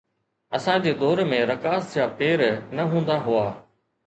[0.59, 2.39] اسان جي دور ۾ رقاص جا پير
[2.75, 3.49] نه هوندا آهن